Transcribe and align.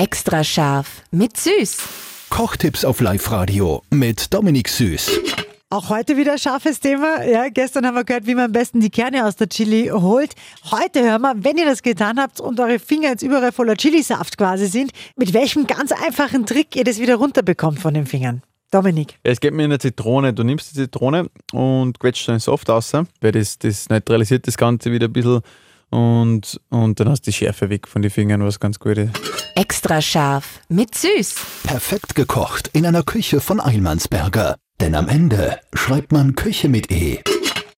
Extra 0.00 0.42
scharf 0.42 1.02
mit 1.10 1.36
Süß. 1.36 1.76
Kochtipps 2.30 2.86
auf 2.86 3.02
Live-Radio 3.02 3.82
mit 3.90 4.32
Dominik 4.32 4.70
Süß. 4.70 5.10
Auch 5.68 5.90
heute 5.90 6.16
wieder 6.16 6.32
ein 6.32 6.38
scharfes 6.38 6.80
Thema. 6.80 7.22
Ja, 7.22 7.50
gestern 7.50 7.84
haben 7.84 7.96
wir 7.96 8.04
gehört, 8.04 8.26
wie 8.26 8.34
man 8.34 8.46
am 8.46 8.52
besten 8.52 8.80
die 8.80 8.88
Kerne 8.88 9.26
aus 9.26 9.36
der 9.36 9.50
Chili 9.50 9.90
holt. 9.92 10.32
Heute 10.70 11.02
hören 11.02 11.20
wir, 11.20 11.34
wenn 11.44 11.58
ihr 11.58 11.66
das 11.66 11.82
getan 11.82 12.18
habt 12.18 12.40
und 12.40 12.58
eure 12.60 12.78
Finger 12.78 13.10
jetzt 13.10 13.22
überall 13.22 13.52
voller 13.52 13.76
Chilisaft 13.76 14.38
quasi 14.38 14.68
sind, 14.68 14.92
mit 15.16 15.34
welchem 15.34 15.66
ganz 15.66 15.92
einfachen 15.92 16.46
Trick 16.46 16.76
ihr 16.76 16.84
das 16.84 16.98
wieder 16.98 17.16
runterbekommt 17.16 17.78
von 17.78 17.92
den 17.92 18.06
Fingern. 18.06 18.40
Dominik. 18.70 19.18
Es 19.22 19.38
geht 19.38 19.52
mir 19.52 19.64
in 19.64 19.70
eine 19.70 19.80
Zitrone. 19.80 20.32
Du 20.32 20.44
nimmst 20.44 20.70
die 20.70 20.76
Zitrone 20.76 21.28
und 21.52 22.00
quetscht 22.00 22.26
den 22.26 22.38
Soft 22.38 22.70
raus, 22.70 22.90
weil 23.20 23.32
das, 23.32 23.58
das 23.58 23.90
neutralisiert 23.90 24.46
das 24.46 24.56
Ganze 24.56 24.92
wieder 24.92 25.08
ein 25.08 25.12
bisschen 25.12 25.42
und, 25.90 26.60
und 26.70 27.00
dann 27.00 27.08
hast 27.08 27.22
du 27.26 27.30
die 27.30 27.36
Schärfe 27.36 27.68
weg 27.68 27.88
von 27.88 28.02
den 28.02 28.10
Fingern, 28.10 28.44
was 28.44 28.60
ganz 28.60 28.78
gut 28.78 28.98
ist. 28.98 29.10
Extra 29.54 30.00
scharf 30.00 30.60
mit 30.68 30.94
Süß. 30.94 31.34
Perfekt 31.64 32.14
gekocht 32.14 32.70
in 32.72 32.86
einer 32.86 33.02
Küche 33.02 33.40
von 33.40 33.60
Eilmannsberger. 33.60 34.56
Denn 34.80 34.94
am 34.94 35.08
Ende 35.08 35.58
schreibt 35.74 36.12
man 36.12 36.34
Küche 36.34 36.68
mit 36.68 36.90
E. 36.90 37.18